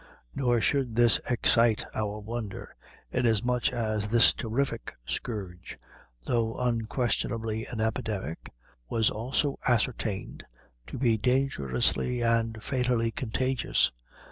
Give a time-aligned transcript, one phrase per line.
[0.33, 2.75] Nor should this excite our wonder,
[3.11, 5.77] inasmuch as this terrific scourge,
[6.25, 8.51] though unquestionably an epidemic,
[8.89, 10.43] was also ascertained
[10.87, 13.91] to be dangerously and fatally contagious.